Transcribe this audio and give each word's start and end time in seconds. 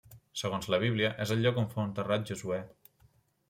Segons 0.41 0.69
la 0.75 0.79
Bíblia, 0.83 1.11
és 1.27 1.35
el 1.37 1.43
lloc 1.45 1.61
on 1.65 1.69
fou 1.77 1.87
enterrat 1.91 2.29
Josuè. 2.33 2.61